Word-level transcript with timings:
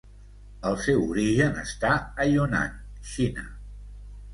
El 0.69 0.77
seu 0.85 1.03
origen 1.17 1.61
està 1.67 1.95
a 2.25 2.29
Yunnan, 2.33 2.77
Xina. 3.15 3.51